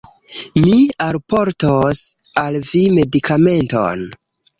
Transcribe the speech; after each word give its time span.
Mi 0.59 0.71
alportos 1.07 2.01
al 2.45 2.57
vi 2.71 2.81
medikamenton 2.95 4.03